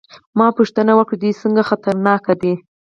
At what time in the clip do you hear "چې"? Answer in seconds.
1.17-1.21